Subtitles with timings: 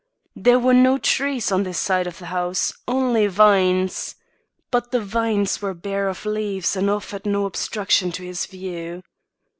[0.35, 4.15] There were no trees on this side of the house only vines.
[4.71, 9.03] But the vines were bare of leaves and offered no obstruction to his view.